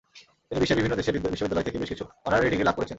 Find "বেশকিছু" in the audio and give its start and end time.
1.81-2.03